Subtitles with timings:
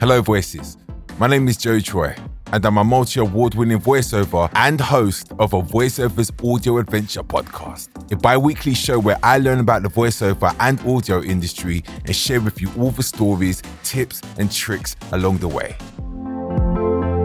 [0.00, 0.76] Hello, voices.
[1.18, 2.14] My name is Jo Troy,
[2.52, 7.88] and I'm a multi award winning voiceover and host of a voiceovers audio adventure podcast,
[8.12, 12.40] a bi weekly show where I learn about the voiceover and audio industry and share
[12.40, 15.74] with you all the stories, tips, and tricks along the way.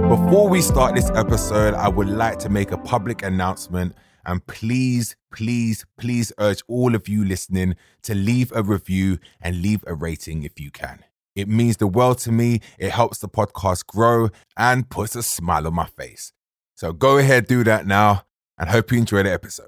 [0.10, 3.94] Before we start this episode, I would like to make a public announcement
[4.26, 9.84] and please, please, please urge all of you listening to leave a review and leave
[9.86, 11.04] a rating if you can.
[11.36, 12.62] It means the world to me.
[12.78, 16.32] It helps the podcast grow and puts a smile on my face.
[16.76, 18.24] So go ahead, do that now,
[18.58, 19.68] and hope you enjoy the episode.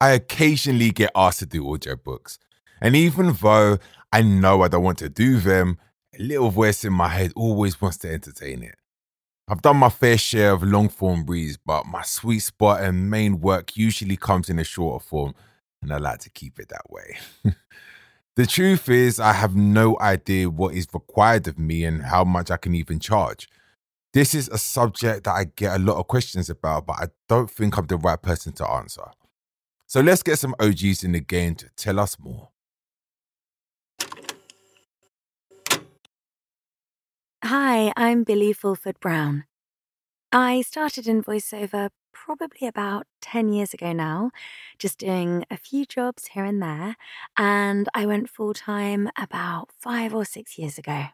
[0.00, 2.38] I occasionally get asked to do audiobooks,
[2.80, 3.78] and even though
[4.12, 5.78] I know I don't want to do them,
[6.18, 8.76] a little voice in my head always wants to entertain it.
[9.48, 13.40] I've done my fair share of long form reads, but my sweet spot and main
[13.40, 15.34] work usually comes in a shorter form,
[15.82, 17.18] and I like to keep it that way.
[18.36, 22.50] The truth is, I have no idea what is required of me and how much
[22.50, 23.48] I can even charge.
[24.12, 27.48] This is a subject that I get a lot of questions about, but I don't
[27.48, 29.04] think I'm the right person to answer.
[29.86, 32.48] So let's get some OGs in the game to tell us more.
[37.44, 39.44] Hi, I'm Billie Fulford Brown.
[40.32, 44.30] I started in voiceover probably about 10 years ago now,
[44.78, 46.96] just doing a few jobs here and there.
[47.36, 51.06] And I went full time about five or six years ago.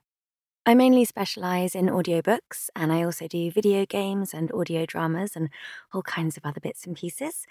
[0.66, 5.48] I mainly specialize in audiobooks and I also do video games and audio dramas and
[5.92, 7.46] all kinds of other bits and pieces.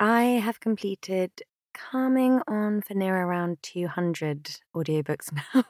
[0.00, 1.42] I have completed
[1.74, 5.64] coming on for near around 200 audiobooks now,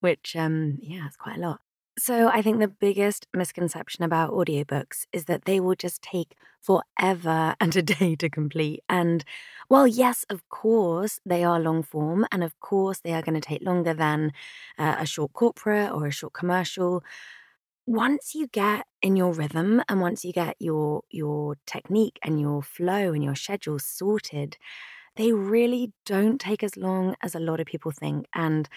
[0.00, 1.60] which, um, yeah, it's quite a lot.
[1.98, 7.56] So I think the biggest misconception about audiobooks is that they will just take forever
[7.60, 8.84] and a day to complete.
[8.88, 9.24] And
[9.68, 13.40] while, yes, of course, they are long form, and of course, they are going to
[13.40, 14.32] take longer than
[14.78, 17.02] uh, a short corporate or a short commercial.
[17.86, 22.62] Once you get in your rhythm and once you get your your technique and your
[22.62, 24.56] flow and your schedule sorted,
[25.16, 28.26] they really don't take as long as a lot of people think.
[28.34, 28.68] And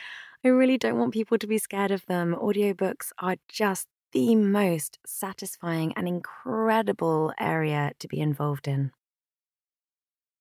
[0.43, 2.35] I really don't want people to be scared of them.
[2.35, 8.91] Audiobooks are just the most satisfying and incredible area to be involved in.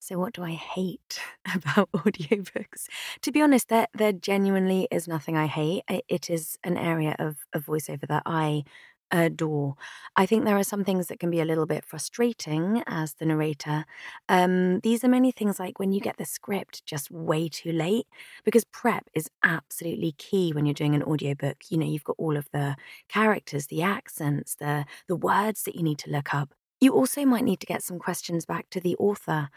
[0.03, 1.21] So, what do I hate
[1.55, 2.87] about audiobooks?
[3.23, 5.85] To be honest, there, there genuinely is nothing I hate.
[6.09, 8.65] It is an area of, of voiceover that I
[9.13, 9.75] adore.
[10.17, 13.27] I think there are some things that can be a little bit frustrating as the
[13.27, 13.85] narrator.
[14.29, 18.07] Um, these are many things like when you get the script just way too late,
[18.45, 21.57] because prep is absolutely key when you're doing an audiobook.
[21.71, 22.77] You know, you've got all of the
[23.09, 26.55] characters, the accents, the the words that you need to look up.
[26.81, 29.51] You also might need to get some questions back to the author.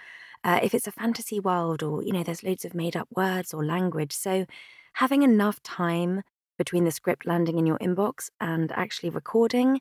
[0.44, 3.54] Uh, if it's a fantasy world or, you know, there's loads of made up words
[3.54, 4.12] or language.
[4.12, 4.46] So
[4.94, 6.24] having enough time
[6.58, 9.80] between the script landing in your inbox and actually recording,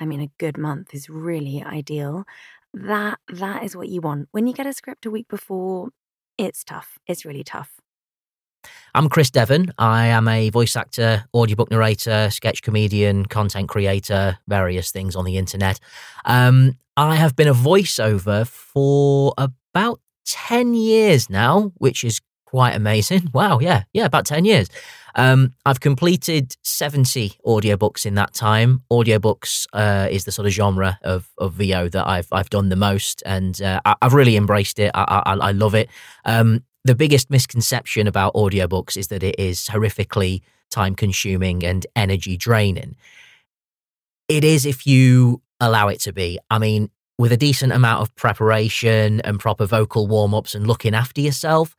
[0.00, 2.24] I mean, a good month is really ideal.
[2.74, 4.28] That that is what you want.
[4.32, 5.90] When you get a script a week before,
[6.38, 6.98] it's tough.
[7.06, 7.80] It's really tough.
[8.94, 9.72] I'm Chris Devon.
[9.78, 15.36] I am a voice actor, audiobook narrator, sketch comedian, content creator, various things on the
[15.36, 15.80] internet.
[16.24, 22.20] Um, I have been a voiceover for about 10 years now, which is
[22.52, 23.22] quite amazing.
[23.32, 24.68] Wow, yeah, yeah, about 10 years.
[25.14, 28.82] Um, I've completed 70 audiobooks in that time.
[28.90, 32.76] Audiobooks uh, is the sort of genre of, of VO that I've I've done the
[32.76, 34.90] most, and uh, I, have really embraced it.
[34.94, 35.88] I, I, I love it.
[36.26, 42.36] Um, the biggest misconception about audiobooks is that it is horrifically time consuming and energy
[42.36, 42.96] draining.
[44.28, 46.38] It is if you allow it to be.
[46.50, 50.94] I mean, with a decent amount of preparation and proper vocal warm ups and looking
[50.94, 51.76] after yourself,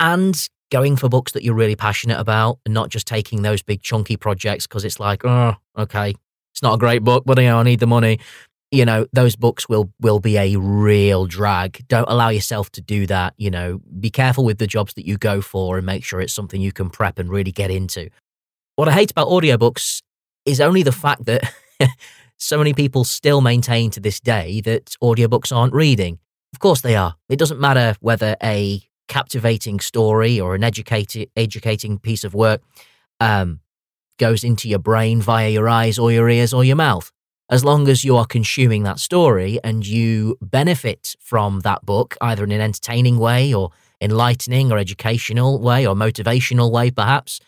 [0.00, 3.82] and going for books that you're really passionate about and not just taking those big
[3.82, 6.14] chunky projects because it's like, oh, okay,
[6.52, 8.18] it's not a great book, but you know, I need the money.
[8.72, 11.84] You know, those books will will be a real drag.
[11.88, 13.34] Don't allow yourself to do that.
[13.36, 16.32] You know, be careful with the jobs that you go for and make sure it's
[16.32, 18.10] something you can prep and really get into.
[18.76, 20.02] What I hate about audiobooks
[20.46, 21.52] is only the fact that
[22.36, 26.20] so many people still maintain to this day that audiobooks aren't reading.
[26.52, 27.16] Of course they are.
[27.28, 32.62] It doesn't matter whether a captivating story or an educated, educating piece of work
[33.18, 33.60] um,
[34.18, 37.10] goes into your brain via your eyes or your ears or your mouth.
[37.50, 42.44] As long as you are consuming that story and you benefit from that book, either
[42.44, 43.70] in an entertaining way or
[44.00, 47.40] enlightening or educational way or motivational way, perhaps,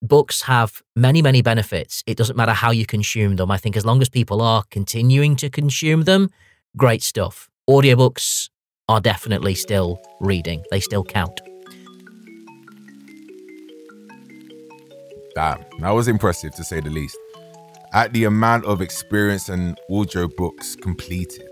[0.00, 2.02] books have many, many benefits.
[2.06, 3.50] It doesn't matter how you consume them.
[3.50, 6.30] I think as long as people are continuing to consume them,
[6.74, 7.50] great stuff.
[7.68, 8.48] Audiobooks
[8.92, 11.40] are definitely still reading, they still count.
[15.34, 17.16] Damn, that was impressive to say the least.
[17.94, 21.48] At the amount of experience and audio books completed.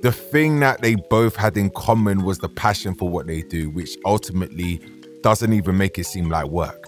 [0.00, 3.68] The thing that they both had in common was the passion for what they do,
[3.70, 4.80] which ultimately
[5.22, 6.82] doesn't even make it seem like work.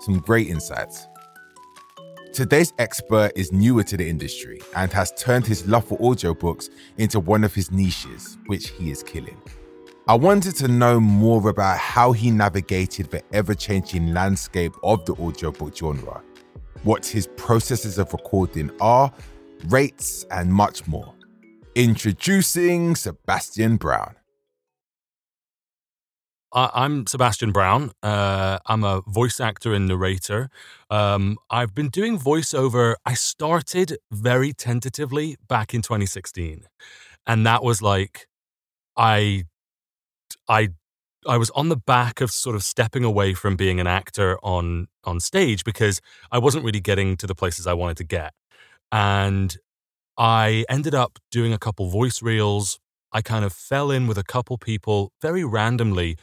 [0.00, 1.06] Some great insights.
[2.36, 6.68] Today's expert is newer to the industry and has turned his love for audiobooks
[6.98, 9.40] into one of his niches, which he is killing.
[10.06, 15.14] I wanted to know more about how he navigated the ever changing landscape of the
[15.14, 16.22] audiobook genre,
[16.82, 19.10] what his processes of recording are,
[19.68, 21.14] rates, and much more.
[21.74, 24.14] Introducing Sebastian Brown.
[26.52, 27.90] I'm Sebastian Brown.
[28.02, 30.48] Uh, I'm a voice actor and narrator.
[30.90, 32.94] Um, I've been doing voiceover.
[33.04, 36.66] I started very tentatively back in 2016.
[37.26, 38.28] And that was like,
[38.96, 39.44] I
[40.48, 40.68] I
[41.26, 44.88] I was on the back of sort of stepping away from being an actor on
[45.04, 46.00] on stage because
[46.32, 48.32] I wasn't really getting to the places I wanted to get.
[48.92, 49.56] And
[50.18, 52.78] I ended up doing a couple voice reels.
[53.12, 56.16] I kind of fell in with a couple people very randomly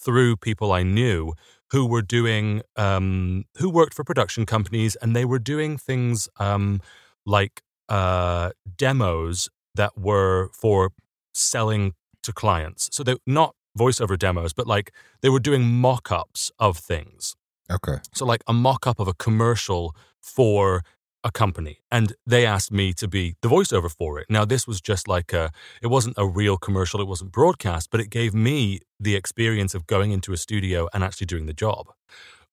[0.00, 1.34] through people I knew
[1.70, 6.80] who were doing um, who worked for production companies and they were doing things um,
[7.24, 10.92] like uh, demos that were for
[11.32, 12.88] selling to clients.
[12.92, 14.92] So they're not voiceover demos, but like
[15.22, 17.36] they were doing mock ups of things.
[17.70, 17.98] Okay.
[18.12, 20.82] So, like a mock up of a commercial for
[21.22, 21.80] a company.
[21.90, 24.26] And they asked me to be the voiceover for it.
[24.30, 25.50] Now, this was just like a,
[25.82, 29.86] it wasn't a real commercial, it wasn't broadcast, but it gave me the experience of
[29.86, 31.92] going into a studio and actually doing the job.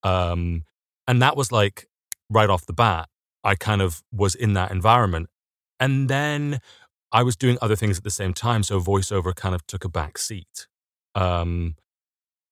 [0.04, 0.64] Um,
[1.08, 1.88] and that was like
[2.30, 3.08] right off the bat,
[3.44, 5.30] I kind of was in that environment.
[5.80, 6.60] And then
[7.12, 8.63] I was doing other things at the same time.
[8.63, 10.68] So voiceover kind of took a back seat.
[11.16, 11.75] Um,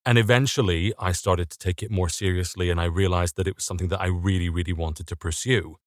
[0.06, 3.66] and eventually I started to take it more seriously and I realized that it was
[3.66, 5.78] something that I really, really wanted to pursue.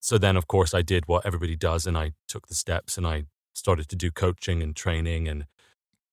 [0.00, 3.06] So then, of course, I did what everybody does and I took the steps and
[3.06, 3.24] I
[3.54, 5.46] started to do coaching and training and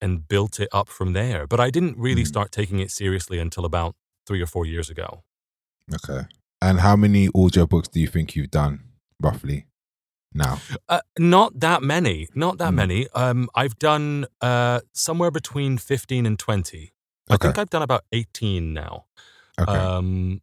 [0.03, 1.45] and built it up from there.
[1.45, 2.27] But I didn't really mm.
[2.27, 3.95] start taking it seriously until about
[4.25, 5.21] three or four years ago.
[5.93, 6.27] Okay.
[6.59, 8.79] And how many audiobooks do you think you've done
[9.21, 9.67] roughly?
[10.33, 10.59] now?
[10.87, 12.27] Uh, not that many.
[12.33, 12.75] Not that mm.
[12.75, 13.07] many.
[13.13, 16.93] Um, I've done uh, somewhere between 15 and 20.
[17.31, 19.05] I think I've done about 18 now.
[19.59, 19.71] Okay.
[19.71, 20.41] Um,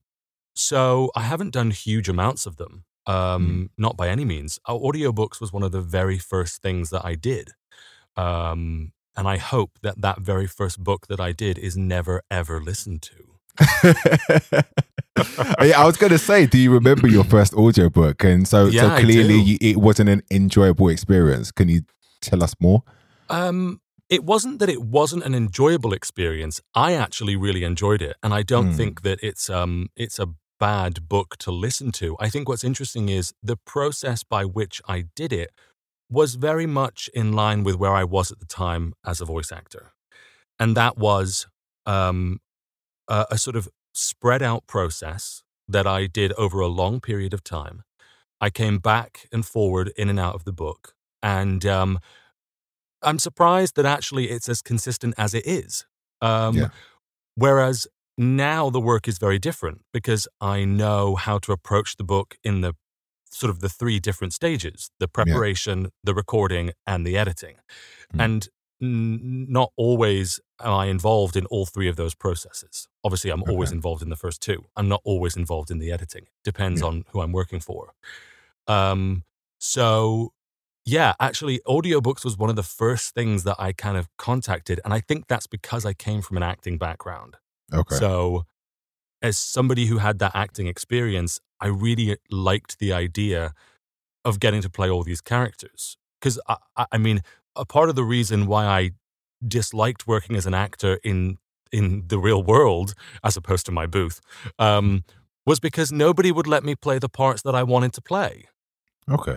[0.54, 2.84] so I haven't done huge amounts of them.
[3.06, 3.68] Um, mm.
[3.78, 4.58] Not by any means.
[4.66, 7.52] Uh, audiobooks was one of the very first things that I did.
[8.16, 12.60] Um, and I hope that that very first book that I did is never, ever
[12.60, 13.28] listened to.
[15.58, 18.22] I was going to say, do you remember your first audiobook?
[18.24, 21.50] And so, yeah, so clearly it wasn't an enjoyable experience.
[21.50, 21.82] Can you
[22.20, 22.82] tell us more?
[23.30, 26.60] Um, it wasn't that it wasn't an enjoyable experience.
[26.74, 28.76] I actually really enjoyed it, and I don't mm.
[28.76, 30.28] think that it's um it's a
[30.60, 32.16] bad book to listen to.
[32.18, 35.50] I think what's interesting is the process by which I did it
[36.10, 39.52] was very much in line with where I was at the time as a voice
[39.52, 39.92] actor,
[40.58, 41.46] and that was
[41.86, 42.40] um
[43.08, 47.44] a, a sort of spread out process that I did over a long period of
[47.44, 47.82] time.
[48.40, 50.94] I came back and forward in and out of the book.
[51.22, 51.98] And um,
[53.02, 55.86] I'm surprised that actually it's as consistent as it is.
[56.20, 56.68] Um, yeah.
[57.34, 57.86] Whereas
[58.16, 62.60] now the work is very different because I know how to approach the book in
[62.60, 62.74] the
[63.30, 65.88] sort of the three different stages the preparation, yeah.
[66.04, 67.56] the recording, and the editing.
[68.14, 68.24] Mm.
[68.24, 68.48] And
[68.82, 72.88] n- not always am I involved in all three of those processes.
[73.04, 73.52] Obviously, I'm okay.
[73.52, 74.64] always involved in the first two.
[74.76, 76.26] I'm not always involved in the editing.
[76.42, 76.88] Depends yeah.
[76.88, 77.92] on who I'm working for.
[78.66, 79.24] Um,
[79.58, 80.32] so
[80.88, 84.80] yeah, actually, audiobooks was one of the first things that I kind of contacted.
[84.86, 87.36] And I think that's because I came from an acting background.
[87.74, 87.96] Okay.
[87.96, 88.46] So,
[89.20, 93.52] as somebody who had that acting experience, I really liked the idea
[94.24, 95.98] of getting to play all these characters.
[96.18, 97.20] Because, I, I mean,
[97.54, 98.92] a part of the reason why I
[99.46, 101.36] disliked working as an actor in
[101.70, 104.22] in the real world as opposed to my booth
[104.58, 105.04] um,
[105.44, 108.46] was because nobody would let me play the parts that I wanted to play.
[109.06, 109.36] Okay.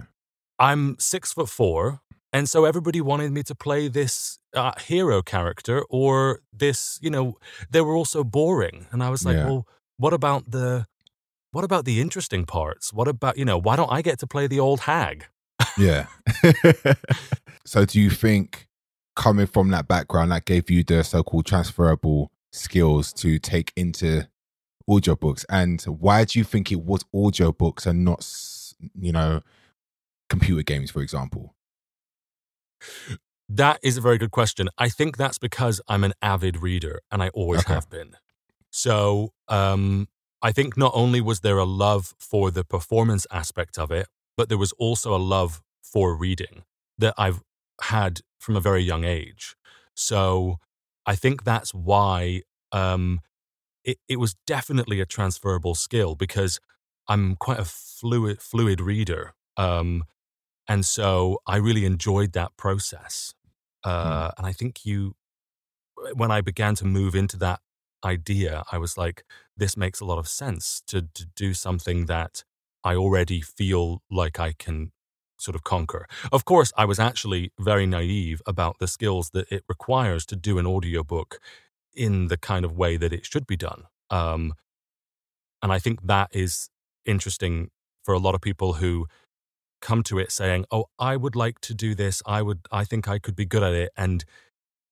[0.61, 2.01] I'm six foot four,
[2.31, 6.99] and so everybody wanted me to play this uh, hero character or this.
[7.01, 7.37] You know,
[7.71, 9.45] they were also boring, and I was like, yeah.
[9.45, 10.85] well, what about the
[11.51, 12.93] what about the interesting parts?
[12.93, 13.57] What about you know?
[13.57, 15.25] Why don't I get to play the old hag?
[15.77, 16.05] yeah.
[17.65, 18.67] so do you think
[19.15, 24.27] coming from that background that gave you the so-called transferable skills to take into
[24.89, 28.25] audiobooks and why do you think it was audiobooks and not
[28.99, 29.41] you know
[30.31, 31.53] computer games for example
[33.47, 37.21] that is a very good question i think that's because i'm an avid reader and
[37.21, 37.73] i always okay.
[37.73, 38.11] have been
[38.71, 40.07] so um
[40.41, 44.49] I think not only was there a love for the performance aspect of it, but
[44.49, 46.63] there was also a love for reading
[46.97, 47.41] that I've
[47.83, 49.55] had from a very young age.
[49.93, 50.57] So
[51.05, 53.19] I think that's why um,
[53.83, 56.59] it, it was definitely a transferable skill because
[57.07, 59.33] I'm quite a fluid fluid reader.
[59.57, 60.05] Um,
[60.67, 63.33] and so I really enjoyed that process.
[63.83, 63.89] Hmm.
[63.89, 64.33] Uh, mm.
[64.37, 65.15] And I think you,
[66.13, 67.59] when I began to move into that
[68.03, 69.23] idea, I was like,
[69.57, 72.43] this makes a lot of sense to, to do something that
[72.83, 74.91] I already feel like I can
[75.39, 76.07] sort of conquer.
[76.31, 80.57] Of course, I was actually very naive about the skills that it requires to do
[80.59, 81.39] an audiobook
[81.93, 83.83] in the kind of way that it should be done.
[84.09, 84.53] Um,
[85.61, 86.69] and I think that is
[87.05, 87.69] interesting
[88.03, 89.07] for a lot of people who
[89.81, 92.21] come to it saying, "Oh, I would like to do this.
[92.25, 94.23] I would I think I could be good at it." And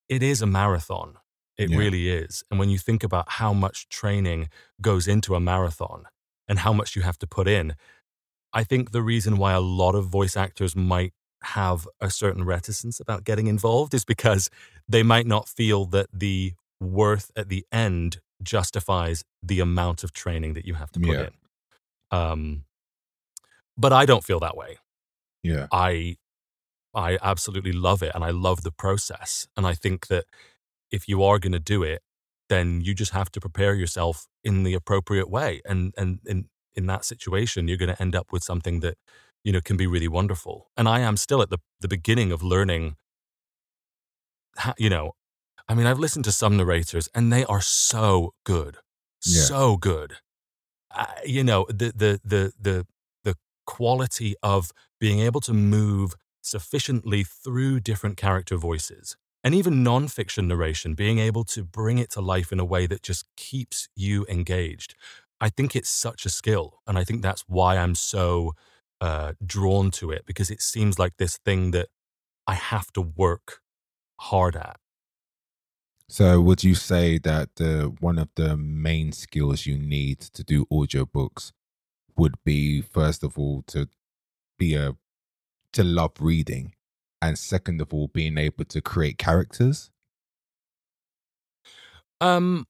[0.08, 1.17] it is a marathon.
[1.58, 1.77] It yeah.
[1.77, 2.43] really is.
[2.50, 4.50] And when you think about how much training
[4.81, 6.05] goes into a marathon
[6.48, 7.75] and how much you have to put in,
[8.53, 13.00] I think the reason why a lot of voice actors might have a certain reticence
[13.00, 14.50] about getting involved is because
[14.88, 20.53] they might not feel that the worth at the end justifies the amount of training
[20.53, 21.27] that you have to put yeah.
[21.27, 21.31] in.
[22.12, 22.63] Um,
[23.79, 24.77] but I don't feel that way.
[25.41, 25.67] Yeah.
[25.71, 26.17] I
[26.93, 29.48] I absolutely love it and I love the process.
[29.55, 30.25] And I think that
[30.91, 32.01] if you are going to do it,
[32.50, 35.62] then you just have to prepare yourself in the appropriate way.
[35.65, 38.98] And and in in that situation, you're going to end up with something that
[39.43, 40.69] you know can be really wonderful.
[40.75, 42.95] And I am still at the the beginning of learning.
[44.57, 45.13] How, you know,
[45.69, 48.77] I mean, I've listened to some narrators and they are so good,
[49.25, 49.43] yeah.
[49.43, 50.17] so good.
[50.91, 52.88] Uh, you know, the the the the
[53.70, 60.96] quality of being able to move sufficiently through different character voices and even nonfiction narration,
[60.96, 64.96] being able to bring it to life in a way that just keeps you engaged.
[65.40, 66.80] I think it's such a skill.
[66.88, 68.54] And I think that's why I'm so
[69.00, 71.90] uh, drawn to it because it seems like this thing that
[72.48, 73.62] I have to work
[74.20, 74.78] hard at.
[76.10, 80.66] So, would you say that the one of the main skills you need to do
[80.66, 81.52] audiobooks
[82.20, 83.88] would be first of all to
[84.58, 84.96] be a
[85.72, 86.74] to love reading,
[87.22, 89.92] and second of all, being able to create characters?
[92.20, 92.66] Um,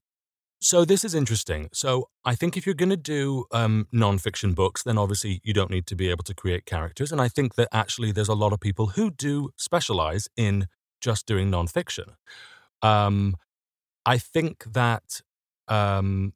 [0.61, 1.69] so this is interesting.
[1.73, 5.71] So I think if you're going to do um non-fiction books, then obviously you don't
[5.71, 7.11] need to be able to create characters.
[7.11, 10.67] And I think that actually there's a lot of people who do specialize in
[11.01, 12.13] just doing nonfiction.
[12.81, 13.35] Um,
[14.05, 15.21] I think that.
[15.67, 16.33] Um,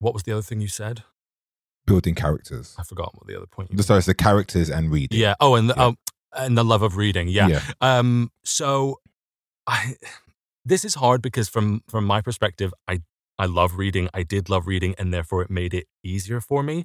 [0.00, 1.04] what was the other thing you said?
[1.86, 2.76] Building characters.
[2.78, 3.70] I forgot what the other point.
[3.72, 5.18] You Sorry, it's the characters and reading.
[5.18, 5.34] Yeah.
[5.40, 5.84] Oh, and the, yeah.
[5.84, 5.94] oh,
[6.36, 7.28] and the love of reading.
[7.28, 7.48] Yeah.
[7.48, 7.62] yeah.
[7.80, 8.30] Um.
[8.44, 9.00] So,
[9.66, 9.96] I.
[10.62, 13.00] This is hard because from from my perspective, I
[13.38, 14.08] I love reading.
[14.12, 16.84] I did love reading, and therefore it made it easier for me.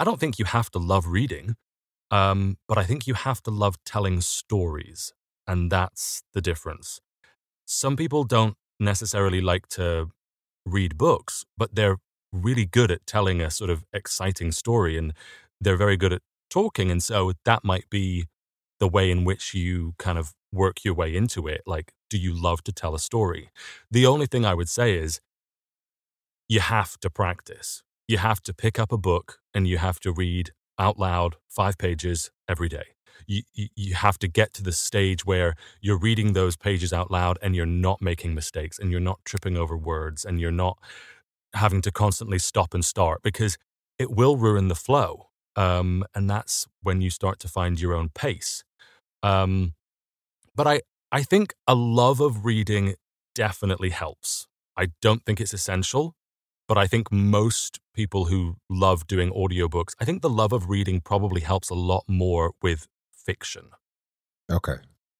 [0.00, 1.54] I don't think you have to love reading,
[2.10, 5.12] um, but I think you have to love telling stories,
[5.46, 7.00] and that's the difference
[7.72, 10.10] some people don't necessarily like to
[10.64, 11.98] read books, but they're
[12.32, 15.12] really good at telling a sort of exciting story and
[15.60, 16.90] they're very good at talking.
[16.90, 18.26] And so that might be
[18.80, 21.62] the way in which you kind of work your way into it.
[21.66, 23.50] Like, do you love to tell a story?
[23.90, 25.20] The only thing I would say is
[26.48, 27.82] you have to practice.
[28.08, 31.78] You have to pick up a book and you have to read out loud five
[31.78, 32.84] pages every day
[33.26, 37.38] you, you have to get to the stage where you're reading those pages out loud
[37.42, 40.78] and you're not making mistakes and you're not tripping over words and you're not
[41.54, 43.58] having to constantly stop and start because
[43.98, 45.28] it will ruin the flow.
[45.56, 48.64] Um, and that's when you start to find your own pace.
[49.22, 49.74] Um,
[50.54, 50.80] but I,
[51.10, 52.94] I think a love of reading
[53.34, 54.46] definitely helps.
[54.76, 56.14] I don't think it's essential,
[56.66, 61.00] but I think most people who love doing audiobooks, I think the love of reading
[61.00, 63.70] probably helps a lot more with fiction.
[64.50, 64.76] Okay.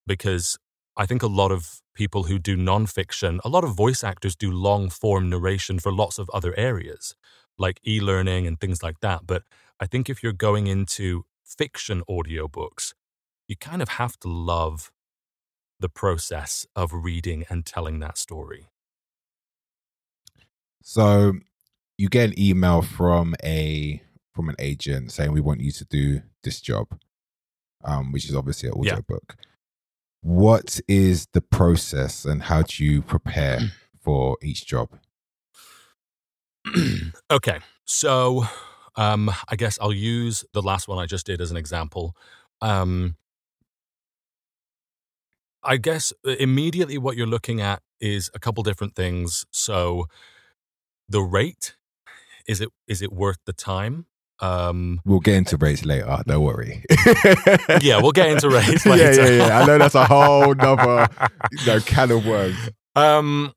[0.07, 0.59] Because
[0.97, 4.51] I think a lot of people who do nonfiction, a lot of voice actors do
[4.51, 7.15] long form narration for lots of other areas,
[7.59, 9.27] like e learning and things like that.
[9.27, 9.43] But
[9.81, 12.95] I think if you're going into fiction audiobooks,
[13.49, 14.93] you kind of have to love
[15.81, 18.69] the process of reading and telling that story.
[20.83, 21.35] So
[21.99, 26.23] you get an email from a from an agent saying we want you to do
[26.43, 26.89] this job
[27.85, 29.37] um, which is obviously an audiobook.
[29.39, 29.45] Yeah.
[30.23, 33.59] What is the process and how do you prepare
[34.00, 34.88] for each job?
[37.31, 37.59] okay.
[37.85, 38.45] So
[38.97, 42.17] um, I guess I'll use the last one I just did as an example.
[42.61, 43.17] Um,
[45.64, 49.45] I guess uh, immediately what you're looking at is a couple different things.
[49.50, 50.07] So
[51.09, 51.76] the rate
[52.47, 54.07] is it is it worth the time?
[54.43, 56.19] Um, we'll get into rates later.
[56.27, 56.85] Don't worry.
[57.81, 59.13] yeah, we'll get into rates later.
[59.15, 59.61] yeah, yeah, yeah.
[59.61, 61.09] I know that's a whole nother
[61.53, 62.57] you know, can of worms.
[62.97, 63.53] Um,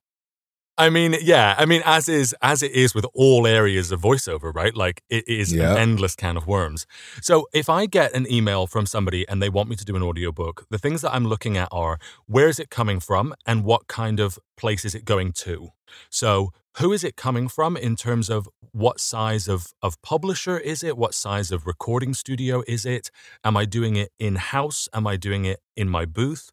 [0.77, 1.55] I mean, yeah.
[1.57, 4.75] I mean, as is as it is with all areas of voiceover, right?
[4.75, 5.71] Like it is Yeah.
[5.71, 6.85] an endless can of worms.
[7.21, 10.03] So if I get an email from somebody and they want me to do an
[10.03, 13.87] audiobook, the things that I'm looking at are where is it coming from and what
[13.87, 15.69] kind of place is it going to?
[16.09, 20.83] So who is it coming from in terms of what size of, of publisher is
[20.83, 20.97] it?
[20.97, 23.09] What size of recording studio is it?
[23.45, 24.89] Am I doing it in house?
[24.93, 26.51] Am I doing it in my booth?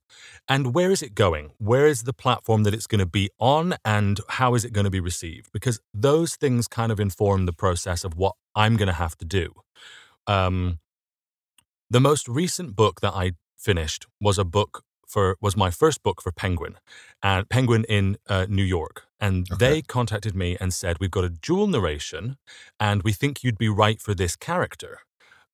[0.48, 1.50] And where is it going?
[1.58, 4.84] Where is the platform that it's going to be on and how is it going
[4.84, 5.50] to be received?
[5.52, 9.24] Because those things kind of inform the process of what I'm going to have to
[9.24, 9.52] do.
[10.28, 10.78] Um,
[11.90, 16.22] the most recent book that I finished was a book for was my first book
[16.22, 16.76] for Penguin,
[17.22, 19.58] and Penguin in uh, New York, and Okay.
[19.60, 22.36] they contacted me and said we've got a dual narration,
[22.80, 24.98] and we think you'd be right for this character.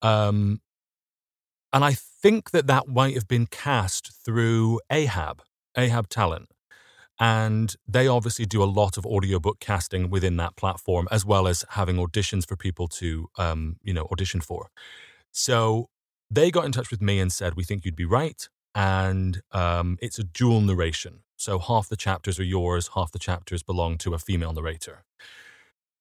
[0.02, 0.60] Um,
[1.72, 5.42] and I think that that might have been cast through Ahab,
[5.76, 6.48] Ahab Talent.
[7.20, 11.64] And they obviously do a lot of audiobook casting within that platform, as well as
[11.70, 14.70] having auditions for people to, um, you know, audition for.
[15.32, 15.88] So
[16.30, 19.98] they got in touch with me and said, "We think you'd be right." And um,
[20.00, 24.12] it's a dual narration, so half the chapters are yours, half the chapters belong to
[24.12, 25.04] a female narrator.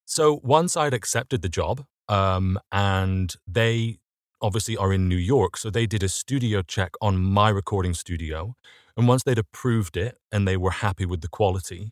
[0.03, 3.99] So once I'd accepted the job, um, and they
[4.41, 8.55] obviously are in New York, so they did a studio check on my recording studio.
[8.97, 11.91] And once they'd approved it and they were happy with the quality,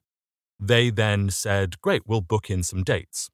[0.60, 3.30] they then said, Great, we'll book in some dates.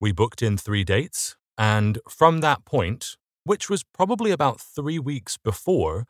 [0.00, 1.36] We booked in three dates.
[1.56, 6.06] And from that point, which was probably about three weeks before,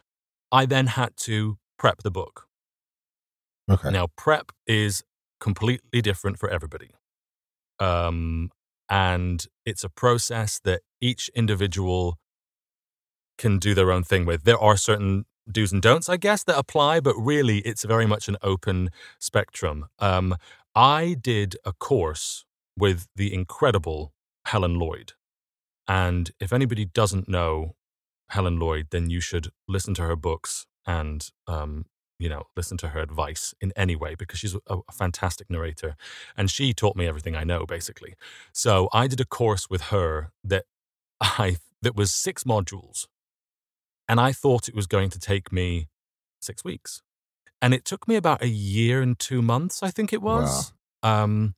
[0.50, 2.49] I then had to prep the book.
[3.70, 3.90] Okay.
[3.90, 5.04] Now, prep is
[5.40, 6.90] completely different for everybody.
[7.78, 8.50] Um,
[8.88, 12.18] and it's a process that each individual
[13.38, 14.44] can do their own thing with.
[14.44, 18.28] There are certain do's and don'ts, I guess, that apply, but really it's very much
[18.28, 19.86] an open spectrum.
[19.98, 20.36] Um,
[20.74, 22.44] I did a course
[22.76, 24.12] with the incredible
[24.46, 25.12] Helen Lloyd.
[25.88, 27.74] And if anybody doesn't know
[28.30, 31.86] Helen Lloyd, then you should listen to her books and um,
[32.20, 35.96] you know, listen to her advice in any way because she's a, a fantastic narrator.
[36.36, 38.14] And she taught me everything I know, basically.
[38.52, 40.66] So I did a course with her that
[41.20, 43.06] I that was six modules.
[44.08, 45.88] And I thought it was going to take me
[46.40, 47.02] six weeks.
[47.62, 50.72] And it took me about a year and two months, I think it was.
[51.02, 51.54] Um,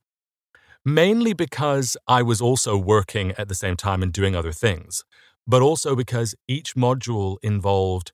[0.85, 5.03] mainly because I was also working at the same time and doing other things,
[5.47, 8.11] but also because each module involved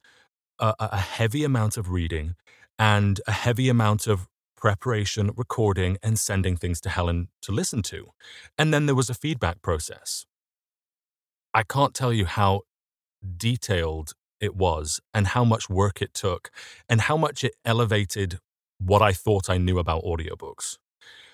[0.60, 2.36] a, a heavy amount of reading
[2.78, 8.08] and a heavy amount of preparation, recording, and sending things to Helen to listen to.
[8.58, 10.26] And then there was a feedback process.
[11.54, 12.62] I can't tell you how
[13.38, 16.52] detailed it was and how much work it took
[16.88, 18.40] and how much it elevated
[18.78, 20.78] what I thought I knew about audiobooks.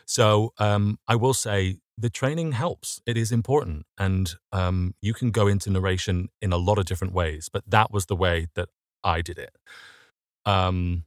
[0.05, 3.01] So um, I will say the training helps.
[3.05, 3.85] It is important.
[3.97, 7.91] And um, you can go into narration in a lot of different ways, but that
[7.91, 8.69] was the way that
[9.05, 9.55] I did it.
[10.45, 11.05] Um,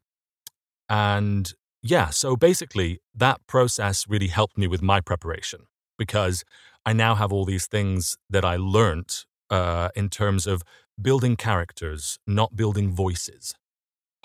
[0.88, 5.66] and yeah, so basically, that process really helped me with my preparation
[5.98, 6.44] because
[6.86, 10.62] I now have all these things that I learnt uh, in terms of
[11.00, 13.54] building characters, not building voices.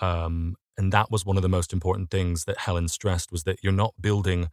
[0.00, 3.58] Um, and that was one of the most important things that Helen stressed was that
[3.62, 4.48] you're not building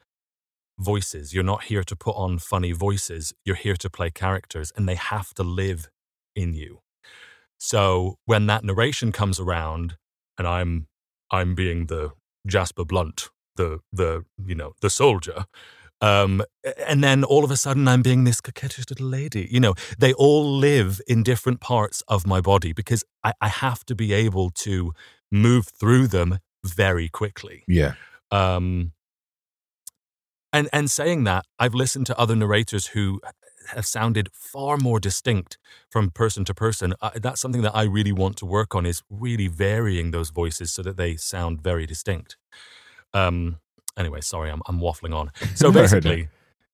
[0.77, 1.34] voices.
[1.34, 3.34] You're not here to put on funny voices.
[3.45, 5.88] You're here to play characters, and they have to live
[6.36, 6.79] in you.
[7.63, 9.95] So when that narration comes around,
[10.36, 10.88] and I'm
[11.30, 12.10] I'm being the
[12.47, 15.45] Jasper Blunt, the the you know the soldier,
[16.02, 16.41] um,
[16.88, 19.47] and then all of a sudden I'm being this coquettish little lady.
[19.52, 23.86] You know, they all live in different parts of my body because I, I have
[23.86, 24.93] to be able to
[25.32, 27.63] move through them very quickly.
[27.67, 27.93] Yeah.
[28.32, 28.93] Um,
[30.52, 33.21] and and saying that, I've listened to other narrators who
[33.71, 35.57] have sounded far more distinct
[35.89, 36.93] from person to person.
[37.01, 40.71] Uh, that's something that I really want to work on is really varying those voices
[40.71, 42.38] so that they sound very distinct.
[43.13, 43.57] Um,
[43.97, 45.31] anyway, sorry, I'm, I'm waffling on.
[45.55, 46.29] So basically,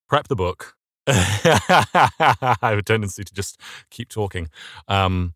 [0.07, 0.75] prep the book.
[1.07, 4.49] I have a tendency to just keep talking.
[4.88, 5.33] Um,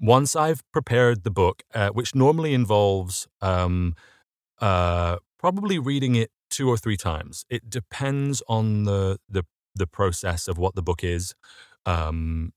[0.00, 3.94] once I've prepared the book, uh, which normally involves um,
[4.60, 7.44] uh, probably reading it two or three times.
[7.50, 9.44] It depends on the the
[9.74, 11.34] the process of what the book is.
[11.86, 12.52] Um,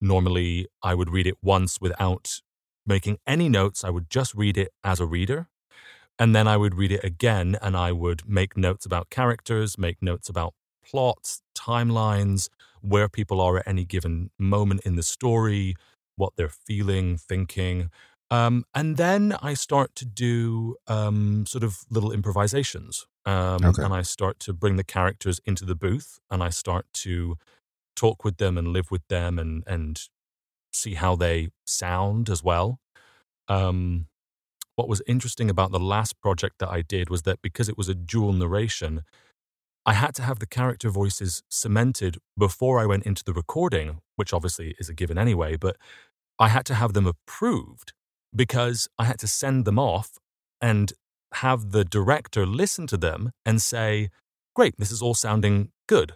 [0.00, 2.40] normally, I would read it once without
[2.86, 3.84] making any notes.
[3.84, 5.48] I would just read it as a reader,
[6.18, 10.02] and then I would read it again, and I would make notes about characters, make
[10.02, 12.48] notes about plots, timelines,
[12.80, 15.74] where people are at any given moment in the story,
[16.16, 17.90] what they're feeling, thinking.
[18.30, 23.06] Um, and then I start to do um, sort of little improvisations.
[23.24, 23.82] Um, Okay.
[23.82, 27.36] And I start to bring the characters into the booth and I start to
[27.94, 30.00] talk with them and live with them and, and
[30.72, 32.78] see how they sound as well.
[33.48, 34.06] Um,
[34.76, 37.88] what was interesting about the last project that I did was that because it was
[37.88, 39.02] a dual narration,
[39.86, 44.32] I had to have the character voices cemented before I went into the recording, which
[44.32, 45.76] obviously is a given anyway, but
[46.38, 47.92] I had to have them approved
[48.36, 50.18] because I had to send them off
[50.60, 50.92] and
[51.34, 54.10] have the director listen to them and say,
[54.54, 56.14] Great, this is all sounding good.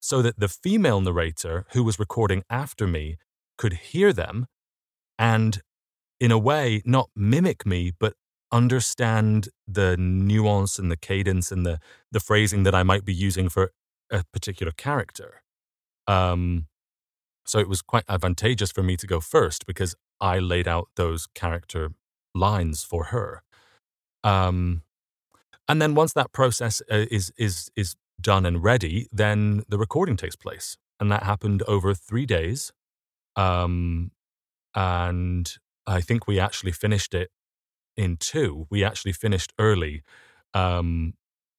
[0.00, 3.18] So that the female narrator who was recording after me
[3.56, 4.46] could hear them
[5.18, 5.60] and,
[6.20, 8.14] in a way, not mimic me, but
[8.50, 13.48] understand the nuance and the cadence and the, the phrasing that I might be using
[13.48, 13.72] for
[14.10, 15.42] a particular character.
[16.06, 16.66] Um,
[17.46, 21.26] so it was quite advantageous for me to go first because I laid out those
[21.34, 21.92] character
[22.34, 23.42] lines for her.
[24.24, 24.82] Um,
[25.68, 30.16] and then once that process uh, is is is done and ready, then the recording
[30.16, 32.72] takes place, and that happened over three days.
[33.36, 34.10] Um,
[34.74, 35.52] and
[35.86, 37.30] I think we actually finished it
[37.96, 38.66] in two.
[38.70, 40.02] We actually finished early,
[40.54, 41.14] um,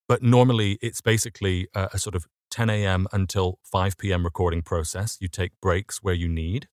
[0.08, 3.08] but normally it's basically a, a sort of 10 a.m.
[3.13, 4.24] until 5 p.m.
[4.24, 5.17] recording process.
[5.22, 6.67] You take breaks where you need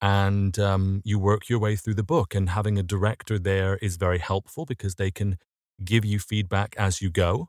[0.00, 2.34] and um, you work your way through the book.
[2.34, 5.38] And having a director there is very helpful because they can
[5.84, 7.48] give you feedback as you go.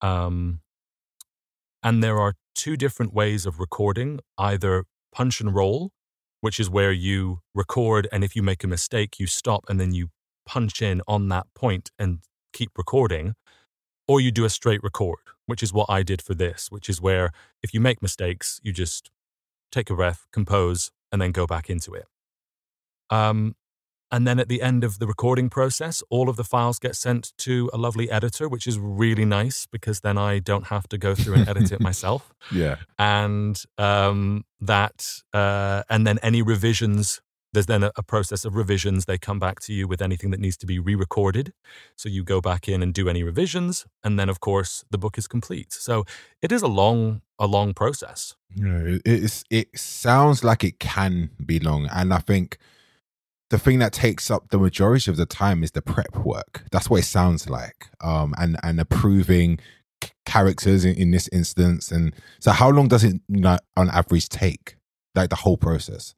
[0.00, 0.60] Um,
[1.82, 5.90] and there are two different ways of recording either punch and roll,
[6.40, 9.92] which is where you record, and if you make a mistake, you stop and then
[9.92, 10.08] you
[10.46, 12.20] punch in on that point and
[12.52, 13.34] keep recording
[14.08, 17.00] or you do a straight record, which is what I did for this, which is
[17.00, 19.10] where if you make mistakes, you just
[19.72, 22.04] take a breath, compose, and then go back into it.
[23.08, 23.56] Um,
[24.12, 27.32] and then at the end of the recording process, all of the files get sent
[27.38, 31.14] to a lovely editor, which is really nice because then I don't have to go
[31.14, 32.34] through and edit it myself.
[32.52, 32.76] Yeah.
[32.98, 39.04] And um, that, uh, and then any revisions there's then a, a, process of revisions.
[39.04, 41.52] They come back to you with anything that needs to be re recorded.
[41.96, 43.86] So you go back in and do any revisions.
[44.04, 45.72] And then, of course, the book is complete.
[45.72, 46.04] So
[46.42, 48.34] it is a long, a long process.
[48.54, 51.88] Yeah, it's, it sounds like it can be long.
[51.90, 52.58] And I think
[53.50, 56.64] the thing that takes up the majority of the time is the prep work.
[56.72, 57.88] That's what it sounds like.
[58.00, 59.60] Um, and, and approving
[60.24, 61.90] characters in, in this instance.
[61.90, 64.76] And so, how long does it, you know, on average, take?
[65.14, 66.14] Like the whole process?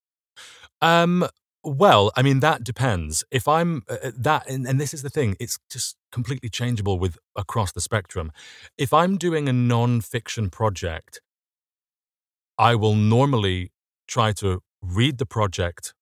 [0.81, 1.27] Um,
[1.65, 3.25] well, I mean that depends.
[3.31, 7.19] If I'm uh, that, and, and, this is the thing, it's just completely changeable with
[7.37, 8.33] across the spectrum.
[8.77, 11.21] If I'm doing a non-fiction project,
[12.59, 13.73] I will normally
[14.07, 15.95] try to read the project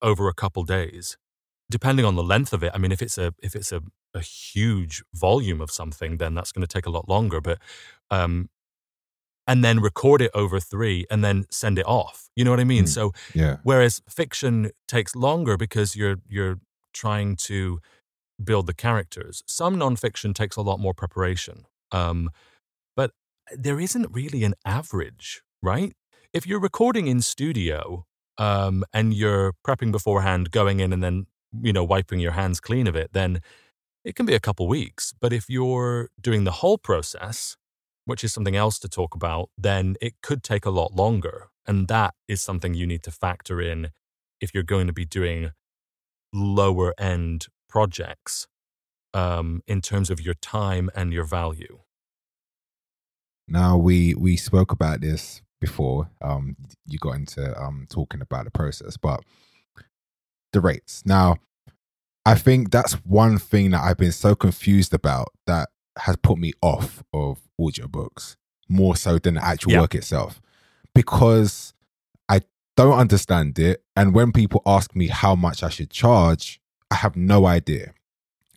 [0.00, 1.16] over a couple days,
[1.70, 2.72] depending on the length of it.
[2.74, 3.82] I mean, if it's a if it's a,
[4.14, 7.40] a huge volume of something, then that's going to take a lot longer.
[7.40, 7.58] But
[8.10, 8.48] um,
[9.48, 12.28] and then record it over three and then send it off.
[12.36, 12.84] You know what I mean?
[12.84, 13.56] Mm, so yeah.
[13.64, 16.60] whereas fiction takes longer because you're you're
[16.92, 17.80] trying to
[18.42, 19.42] build the characters.
[19.46, 21.64] Some nonfiction takes a lot more preparation.
[21.90, 22.30] Um,
[22.94, 23.12] but
[23.50, 25.94] there isn't really an average, right?
[26.32, 28.04] If you're recording in studio
[28.36, 31.26] um, and you're prepping beforehand, going in and then
[31.62, 33.40] you know wiping your hands clean of it, then
[34.04, 35.14] it can be a couple weeks.
[35.18, 37.56] But if you're doing the whole process,
[38.08, 41.48] which is something else to talk about, then it could take a lot longer.
[41.66, 43.90] And that is something you need to factor in
[44.40, 45.50] if you're going to be doing
[46.32, 48.46] lower end projects
[49.12, 51.80] um, in terms of your time and your value.
[53.46, 56.08] Now we we spoke about this before.
[56.22, 59.20] Um, you got into um talking about the process, but
[60.54, 61.02] the rates.
[61.04, 61.36] Now,
[62.24, 65.68] I think that's one thing that I've been so confused about that
[65.98, 68.36] has put me off of audiobooks
[68.68, 69.80] more so than the actual Yeah.
[69.80, 70.40] work itself
[70.94, 71.72] because
[72.28, 72.40] I
[72.76, 73.82] don't understand it.
[73.96, 77.94] And when people ask me how much I should charge, I have no idea.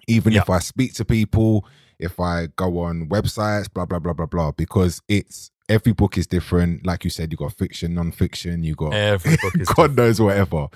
[0.07, 0.41] Even Yeah.
[0.41, 1.65] if I speak to people,
[1.99, 6.27] if I go on websites, blah, blah, blah, blah, blah, because it's every book is
[6.27, 6.85] different.
[6.85, 10.67] Like you said, you got fiction, non-fiction, you got Every book is God knows whatever.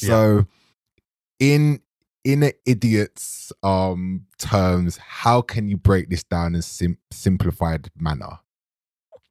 [0.00, 0.08] Yeah.
[0.08, 0.46] So
[1.38, 1.80] in
[2.24, 8.38] in an idiot's um terms, how can you break this down in sim- simplified manner?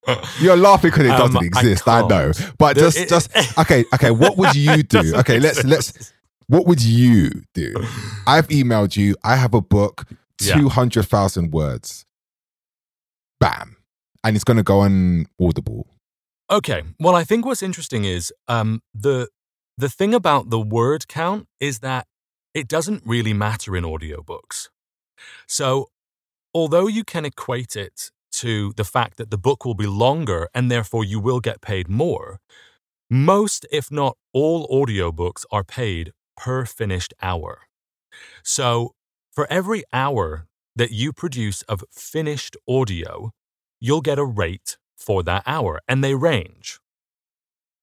[0.40, 1.88] You're laughing because it Um, doesn't I exist.
[1.88, 4.12] I, know, but just it- just okay, okay.
[4.12, 5.16] What would you do?
[5.18, 6.12] Okay, let's let's.
[6.48, 7.74] What would you do?
[8.28, 9.16] I've emailed you.
[9.24, 10.06] I have a book,
[10.42, 10.56] Yeah.
[10.56, 12.06] two hundred thousand words.
[13.40, 13.78] Bam.
[14.24, 15.88] and it's going to go on Audible.
[16.52, 16.84] Okay.
[17.00, 19.30] Well, I think what's interesting is um, the
[19.78, 22.06] the thing about the word count is that
[22.54, 24.70] it doesn't really matter in audiobooks.
[25.48, 25.90] So,
[26.54, 30.70] although you can equate it to the fact that the book will be longer and
[30.72, 32.40] therefore you will get paid more,
[33.10, 37.68] most, if not all, audiobooks are paid per finished hour.
[38.44, 38.96] So,
[39.32, 43.32] for every hour that you produce of finished audio,
[43.80, 46.80] you'll get a rate for that hour, and they range.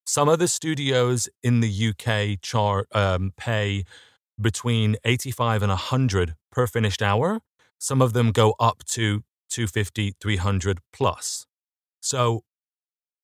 [0.06, 3.84] Some of the studios in the UK char- um, pay
[4.40, 7.40] between 85 and 100 per finished hour.
[7.78, 11.46] Some of them go up to 250, 300 plus.
[12.00, 12.44] So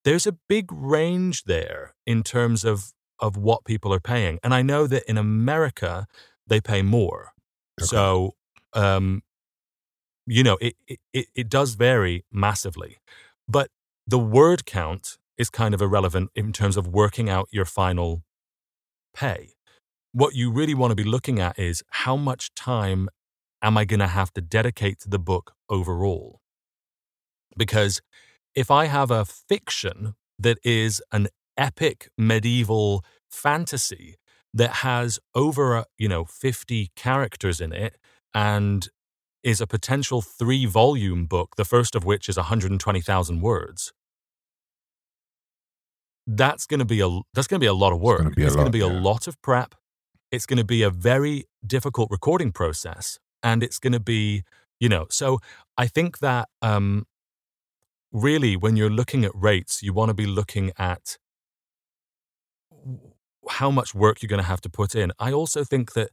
[0.04, 4.38] there's a big range there in terms of, of what people are paying.
[4.42, 6.06] And I know that in America,
[6.46, 7.32] they pay more.
[7.80, 7.86] Okay.
[7.86, 8.34] So,
[8.72, 9.22] um,
[10.26, 10.74] you know, it,
[11.12, 12.98] it, it does vary massively.
[13.48, 13.70] But
[14.06, 18.22] the word count is kind of irrelevant in terms of working out your final
[19.14, 19.53] pay.
[20.14, 23.08] What you really want to be looking at is how much time
[23.60, 26.40] am I going to have to dedicate to the book overall?
[27.58, 28.00] Because
[28.54, 34.14] if I have a fiction that is an epic medieval fantasy
[34.52, 37.96] that has over, you know, 50 characters in it
[38.32, 38.88] and
[39.42, 43.92] is a potential three volume book, the first of which is 120,000 words.
[46.24, 48.20] That's going to be a that's going to be a lot of work.
[48.20, 49.00] It's going to be, a, lot, be yeah.
[49.00, 49.74] a lot of prep.
[50.34, 54.42] It's going to be a very difficult recording process, and it's going to be,
[54.80, 55.06] you know.
[55.10, 55.38] So
[55.78, 57.06] I think that um,
[58.12, 61.18] really, when you're looking at rates, you want to be looking at
[63.48, 65.12] how much work you're going to have to put in.
[65.18, 66.10] I also think that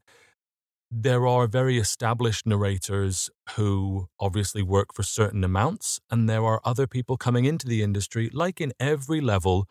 [0.91, 6.85] there are very established narrators who obviously work for certain amounts, and there are other
[6.85, 9.67] people coming into the industry, like in every level,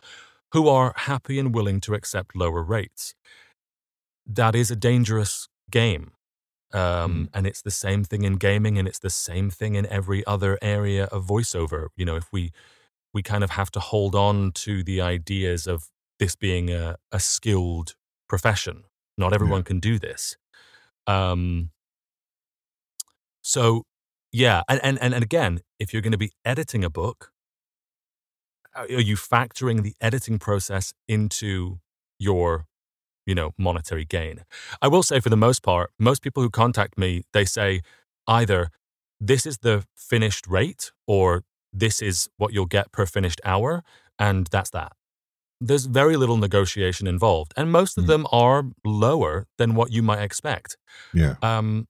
[0.52, 3.14] who are happy and willing to accept lower rates.
[4.26, 6.12] That is a dangerous game.
[6.72, 7.28] Um, mm.
[7.34, 10.56] And it's the same thing in gaming, and it's the same thing in every other
[10.62, 11.88] area of voiceover.
[11.96, 12.52] You know, if we
[13.12, 17.18] we kind of have to hold on to the ideas of this being a, a
[17.18, 17.94] skilled
[18.28, 18.84] profession.
[19.18, 19.64] Not everyone yeah.
[19.64, 20.36] can do this.
[21.06, 21.70] Um,
[23.42, 23.84] so
[24.32, 27.32] yeah, and, and and again, if you're going to be editing a book,
[28.74, 31.80] are you factoring the editing process into
[32.18, 32.66] your
[33.30, 34.36] you know monetary gain
[34.82, 37.80] i will say for the most part most people who contact me they say
[38.26, 38.70] either
[39.30, 41.42] this is the finished rate or
[41.84, 43.82] this is what you'll get per finished hour
[44.18, 44.92] and that's that
[45.60, 48.08] there's very little negotiation involved, and most of mm.
[48.08, 50.76] them are lower than what you might expect.
[51.12, 51.34] Yeah.
[51.42, 51.86] Um,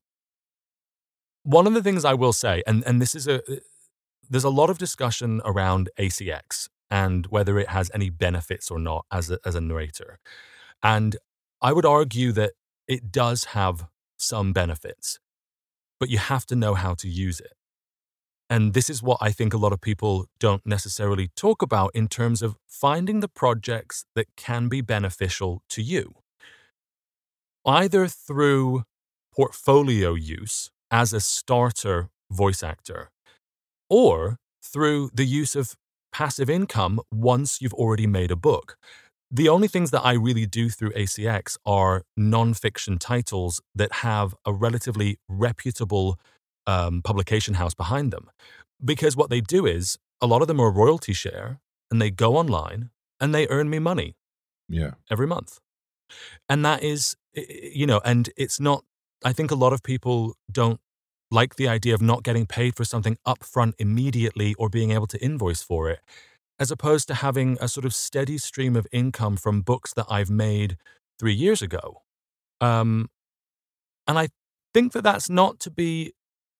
[1.45, 3.41] one of the things I will say, and and this is a
[4.29, 9.05] there's a lot of discussion around ACX and whether it has any benefits or not
[9.13, 10.19] as a, as a narrator,
[10.83, 11.17] and
[11.63, 12.53] I would argue that
[12.89, 13.87] it does have
[14.19, 15.19] some benefits,
[15.99, 17.53] but you have to know how to use it.
[18.49, 22.09] And this is what I think a lot of people don't necessarily talk about in
[22.09, 26.15] terms of finding the projects that can be beneficial to you.
[27.65, 28.83] Either through
[29.33, 33.11] portfolio use as a starter voice actor,
[33.89, 35.75] or through the use of
[36.13, 38.77] passive income once you've already made a book.
[39.31, 44.53] The only things that I really do through ACX are nonfiction titles that have a
[44.53, 46.19] relatively reputable
[46.67, 48.29] um, publication house behind them.
[48.85, 52.37] Because what they do is a lot of them are royalty share and they go
[52.37, 52.91] online
[53.21, 54.17] and they earn me money.
[54.69, 54.93] Yeah.
[55.11, 55.59] Every month.
[56.49, 58.85] And that is, you know, and it's not,
[59.25, 60.81] I think a lot of people don't
[61.31, 65.23] like the idea of not getting paid for something upfront immediately or being able to
[65.23, 66.01] invoice for it,
[66.61, 70.31] as opposed to having a sort of steady stream of income from books that I've
[70.31, 70.77] made
[71.19, 72.03] three years ago.
[72.61, 73.09] Um,
[74.07, 74.29] and I
[74.75, 76.13] think that that's not to be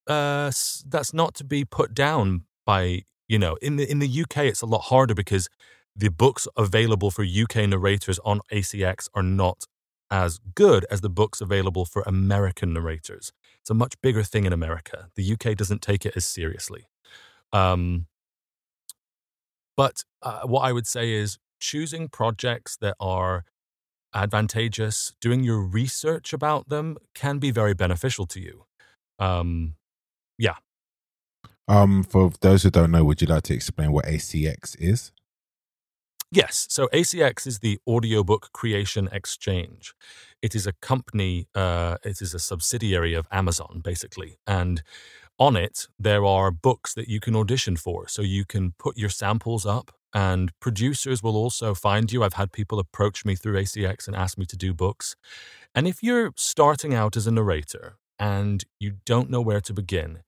[0.07, 0.51] uh,
[0.87, 4.61] that's not to be put down by you know in the in the UK it's
[4.61, 5.47] a lot harder because
[5.95, 9.65] the books available for UK narrators on ACX are not
[10.09, 13.31] as good as the books available for American narrators.
[13.61, 15.09] It's a much bigger thing in America.
[15.15, 16.87] The UK doesn't take it as seriously.
[17.53, 18.07] Um,
[19.75, 23.45] but uh, what I would say is choosing projects that are
[24.13, 28.65] advantageous, doing your research about them can be very beneficial to you.
[29.19, 29.75] Um,
[30.37, 30.55] yeah.
[31.67, 35.11] Um, for those who don't know, would you like to explain what ACX is?
[36.31, 36.65] Yes.
[36.69, 39.93] So ACX is the Audiobook Creation Exchange.
[40.41, 44.37] It is a company, uh, it is a subsidiary of Amazon, basically.
[44.47, 44.81] And
[45.41, 48.07] on it, there are books that you can audition for.
[48.07, 52.23] So you can put your samples up, and producers will also find you.
[52.23, 55.15] I've had people approach me through ACX and ask me to do books.
[55.73, 60.19] And if you're starting out as a narrator and you don't know where to begin,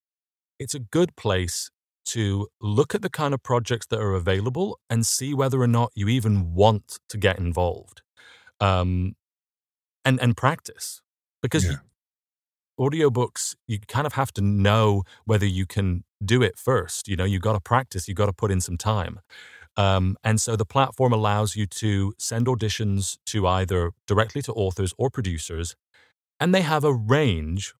[0.57, 1.69] it's a good place
[2.05, 5.91] to look at the kind of projects that are available and see whether or not
[5.93, 8.01] you even want to get involved
[8.59, 9.15] um,
[10.03, 11.01] and, and practice.
[11.43, 11.77] Because Yeah.
[12.79, 17.07] Audiobooks, you kind of have to know whether you can do it first.
[17.07, 19.19] You know, you got to practice, you got to put in some time.
[19.75, 24.93] Um, and so the platform allows you to send auditions to either directly to authors
[24.97, 25.75] or producers,
[26.39, 27.73] and they have a range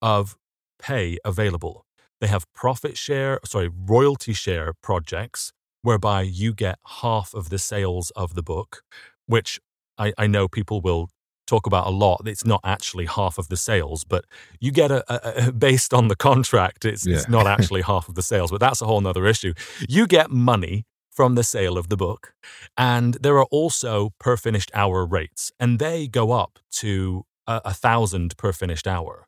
[0.00, 0.36] of
[0.80, 1.84] pay available.
[2.20, 8.10] They have profit share, sorry, royalty share projects whereby you get half of the sales
[8.14, 8.82] of the book,
[9.26, 9.58] which
[9.96, 11.08] I, I know people will
[11.50, 12.22] talk about a lot.
[12.26, 14.24] It's not actually half of the sales, but
[14.60, 18.14] you get a, a, a based on the contract, it's, it's not actually half of
[18.14, 19.52] the sales, but that's a whole nother issue.
[19.88, 22.32] You get money from the sale of the book,
[22.78, 27.74] and there are also per finished hour rates, and they go up to a, a
[27.74, 29.26] thousand per finished hour.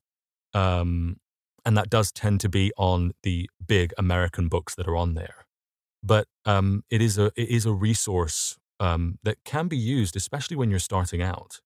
[0.54, 1.16] Um,
[1.64, 5.46] and that does tend to be on the big American books that are on there.
[6.02, 10.56] But um, it is a it is a resource um, that can be used, especially
[10.56, 11.60] when you're starting out.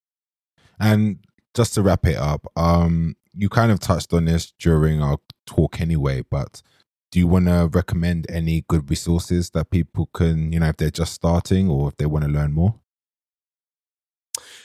[0.79, 1.19] And
[1.55, 5.81] just to wrap it up, um, you kind of touched on this during our talk
[5.81, 6.63] anyway, but
[7.11, 10.91] do you want to recommend any good resources that people can, you know, if they're
[10.91, 12.75] just starting or if they want to learn more?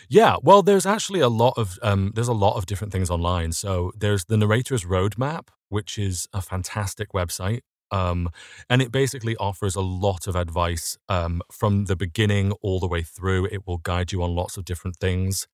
[0.10, 3.54] Yeah, well, there's actually a lot of um, there's a lot of different things online.
[3.54, 8.30] So there's the Narrator's Roadmap, which is a fantastic website, um,
[8.69, 13.04] and it basically offers a lot of advice um, from the beginning all the way
[13.04, 13.45] through.
[13.45, 15.47] It will guide you on lots of different things.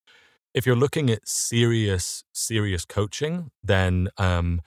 [0.58, 4.62] If you're looking at serious serious coaching, then um,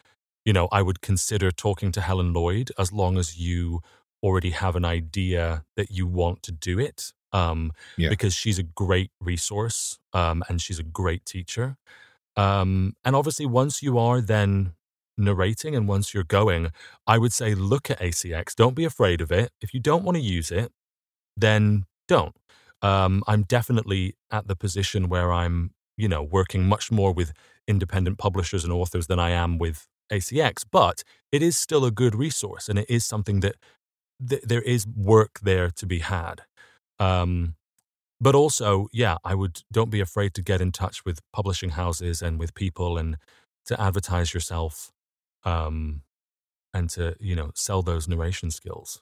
[0.45, 3.81] you know I would consider talking to Helen Lloyd as long as you
[4.23, 7.13] already have an idea that you want to do it.
[7.33, 8.09] Um, Yeah.
[8.09, 11.77] because she's a great resource um, and she's a great teacher.
[12.37, 14.75] Um, and obviously, once you are then
[15.19, 16.63] narrating and once you're going,
[17.07, 18.55] I would say look at ACX.
[18.55, 19.51] Don't be afraid of it.
[19.61, 20.73] If you don't want to use it,
[21.37, 22.35] then don't.
[22.83, 27.33] Um, I'm definitely at the position where I'm, you know, working much more with
[27.69, 32.15] independent publishers and authors than I am with ACX, but it is still a good
[32.15, 33.57] resource and it is something that
[34.27, 36.43] th- there is work there to be had.
[36.99, 37.55] Um,
[38.21, 42.21] but also, yeah, I would don't be afraid to get in touch with publishing houses
[42.21, 43.17] and with people and
[43.67, 44.93] to advertise yourself,
[45.45, 46.03] um,
[46.75, 49.01] and to you know sell those narration skills.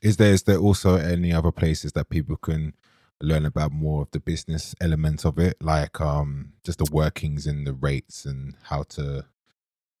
[0.00, 2.72] Is there is there also any other places that people can
[3.20, 7.66] learn about more of the business element of it, like um just the workings and
[7.66, 9.26] the rates and how to,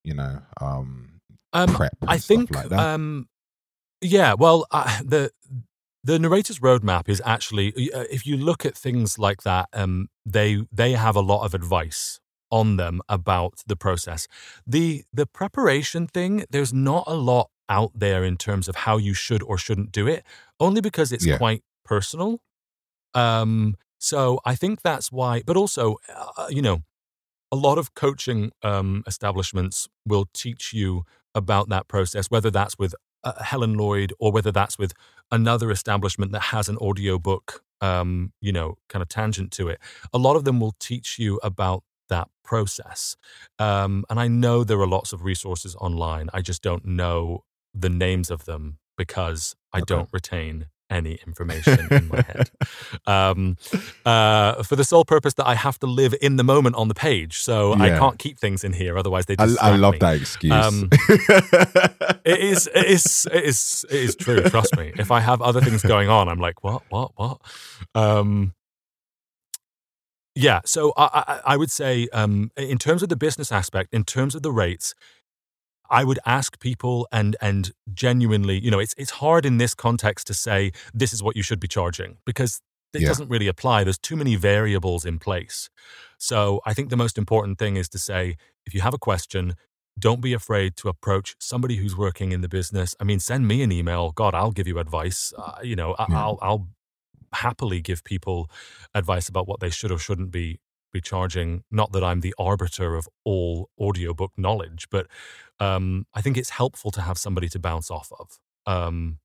[0.04, 1.20] you know, um
[1.52, 2.80] Um, prep I stuff think, like that?
[2.80, 3.28] um,
[4.00, 5.30] yeah, well, uh, the
[6.04, 10.62] the narrator's roadmap is actually uh, if you look at things like that, um, they
[10.72, 14.28] they have a lot of advice on them about the process.
[14.66, 19.14] the The preparation thing, there's not a lot out there in terms of how you
[19.14, 20.24] should or shouldn't do it,
[20.60, 21.38] only because it's Yeah.
[21.38, 22.40] quite personal.
[23.16, 25.42] Um, so I think that's why.
[25.46, 26.82] But also, uh, you know,
[27.52, 32.94] a lot of coaching um, establishments will teach you about that process, whether that's with
[33.24, 34.92] uh, Helen Lloyd or whether that's with
[35.30, 39.80] another establishment that has an audiobook, um, you know, kind of tangent to it.
[40.12, 43.16] A lot of them will teach you about that process.
[43.58, 46.30] Um, and I know there are lots of resources online.
[46.32, 49.84] I just don't know the names of them because I Okay.
[49.86, 52.50] don't retain any information in my head.
[53.06, 53.56] Um,
[54.04, 56.94] uh, for the sole purpose that I have to live in the moment on the
[56.94, 57.38] page.
[57.38, 59.98] So I can't keep things in here, otherwise they I, I love me.
[60.00, 60.52] that excuse.
[60.52, 60.90] Um,
[62.26, 64.42] It is, it is, it is, it is true.
[64.42, 64.92] Trust me.
[64.98, 67.40] If I have other things going on, I'm like, what, what, what?
[67.94, 68.52] Um,
[70.34, 70.60] yeah.
[70.64, 74.34] So I, I, I would say, um, in terms of the business aspect, in terms
[74.34, 74.92] of the rates,
[75.90, 80.26] I would ask people and and genuinely, you know, it's it's hard in this context
[80.28, 82.60] to say this is what you should be charging because
[82.92, 83.08] it Yeah.
[83.08, 83.84] doesn't really apply.
[83.84, 85.68] There's too many variables in place.
[86.18, 89.54] So I think the most important thing is to say if you have a question,
[89.98, 92.94] don't be afraid to approach somebody who's working in the business.
[93.00, 94.12] I mean, send me an email.
[94.12, 95.32] God, I'll give you advice.
[95.36, 96.22] Uh, you know, I, Yeah.
[96.22, 96.68] I'll I'll
[97.32, 98.50] happily give people
[98.94, 100.60] advice about what they should or shouldn't be
[100.92, 101.64] be charging.
[101.70, 105.06] Not that I'm the arbiter of all audiobook knowledge, but
[105.60, 108.38] um, I think it's helpful to have somebody to bounce off of.
[108.66, 109.18] Um,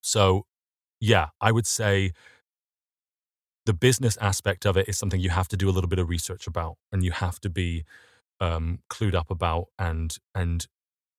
[0.00, 0.46] so,
[1.00, 2.12] yeah, I would say
[3.66, 6.08] the business aspect of it is something you have to do a little bit of
[6.08, 7.84] research about, and you have to be
[8.40, 10.66] um, clued up about, and and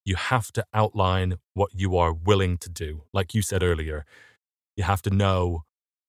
[0.04, 3.04] you have to outline what you are willing to do.
[3.12, 4.04] Like you said earlier,
[4.76, 5.64] you have to know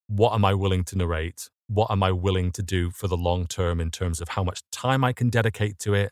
[0.07, 1.49] what am I willing to narrate?
[1.67, 4.61] What am I willing to do for the long term in terms of how much
[4.71, 6.11] time I can dedicate to it?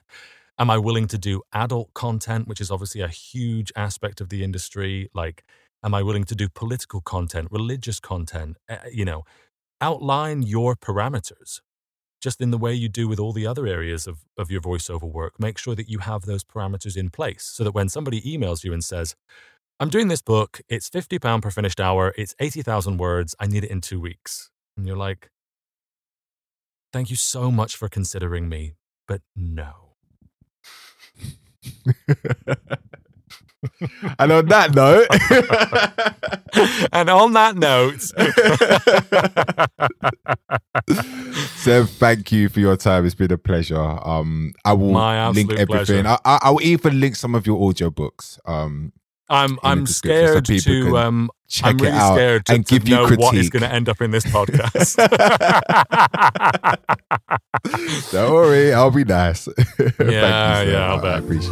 [0.57, 4.43] Am I willing to do adult content, which is obviously a huge aspect of the
[4.43, 5.09] industry?
[5.13, 5.43] Like,
[5.83, 8.57] am I willing to do political content, religious content?
[8.69, 9.23] Uh, you know,
[9.81, 11.61] outline your parameters
[12.21, 15.11] just in the way you do with all the other areas of, of your voiceover
[15.11, 15.33] work.
[15.39, 18.71] Make sure that you have those parameters in place so that when somebody emails you
[18.71, 19.15] and says,
[19.79, 23.71] I'm doing this book, it's £50 per finished hour, it's 80,000 words, I need it
[23.71, 24.51] in two weeks.
[24.77, 25.31] And you're like,
[26.91, 28.75] thank you so much for considering me,
[29.07, 29.95] but no.
[34.19, 35.07] and on that note,
[36.91, 38.01] and on that note,
[41.57, 43.05] Seb, thank you for your time.
[43.05, 43.77] It's been a pleasure.
[43.77, 44.91] Um, I will
[45.31, 46.07] link everything.
[46.07, 48.39] I, I, will even link some of your audiobooks.
[48.45, 48.93] Um,
[49.31, 51.31] I'm I'm scared so to um
[51.63, 54.01] I'm really scared to, and to give know you what is going to end up
[54.01, 54.97] in this podcast.
[58.11, 59.47] Don't worry, I'll be nice.
[59.77, 61.15] yeah, so yeah, I'll bet.
[61.15, 61.51] I appreciate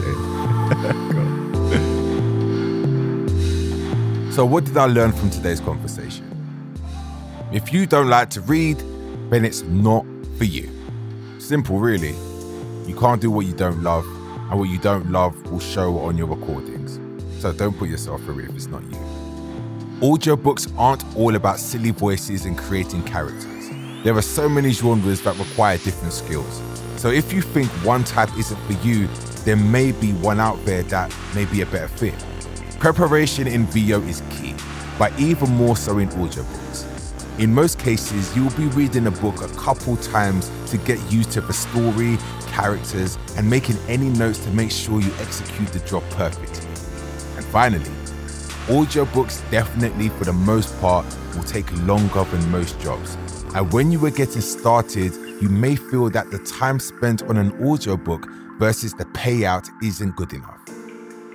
[4.28, 4.34] it.
[4.34, 6.26] so, what did I learn from today's conversation?
[7.52, 8.78] If you don't like to read,
[9.30, 10.06] then it's not
[10.38, 10.70] for you.
[11.40, 12.16] Simple, really.
[12.88, 16.18] You can't do what you don't love, and what you don't love will show on
[16.18, 16.79] your recordings.
[17.40, 18.98] So don't put yourself through it if it's not you.
[20.02, 23.70] Audiobooks aren't all about silly voices and creating characters.
[24.04, 26.62] There are so many genres that require different skills.
[26.98, 29.08] So if you think one type isn't for you,
[29.46, 32.14] there may be one out there that may be a better fit.
[32.78, 34.54] Preparation in VO is key,
[34.98, 36.86] but even more so in audiobooks.
[37.40, 41.32] In most cases, you will be reading a book a couple times to get used
[41.32, 42.18] to the story,
[42.48, 46.69] characters, and making any notes to make sure you execute the job perfectly.
[47.52, 47.90] Finally,
[48.68, 53.18] audiobooks definitely, for the most part, will take longer than most jobs.
[53.56, 57.52] And when you were getting started, you may feel that the time spent on an
[57.66, 58.28] audiobook
[58.60, 60.60] versus the payout isn't good enough.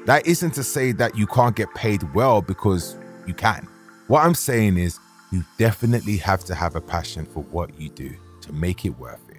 [0.07, 2.97] That isn't to say that you can't get paid well because
[3.27, 3.67] you can.
[4.07, 5.01] What I'm saying is,
[5.33, 9.29] you definitely have to have a passion for what you do to make it worth
[9.31, 9.39] it.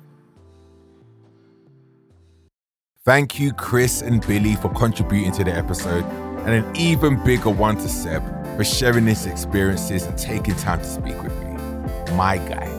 [3.06, 6.04] Thank you, Chris and Billie, for contributing to the episode
[6.46, 8.24] and an even bigger one to Seb
[8.56, 12.16] for sharing his experiences and taking time to speak with me.
[12.16, 12.72] My guy.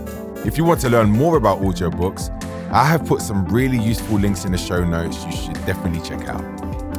[0.44, 2.30] If you want to learn more about audiobooks,
[2.72, 6.28] I have put some really useful links in the show notes you should definitely check
[6.28, 6.44] out.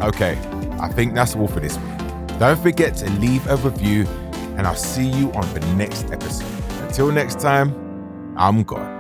[0.01, 0.38] Okay,
[0.80, 1.97] I think that's all for this week.
[2.39, 4.05] Don't forget to leave a review,
[4.57, 6.47] and I'll see you on the next episode.
[6.82, 7.74] Until next time,
[8.38, 8.97] I'm gone.